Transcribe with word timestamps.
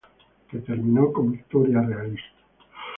Que 0.49 0.57
terminó 0.57 1.13
con 1.13 1.31
victoria 1.31 1.79
realista. 1.81 2.39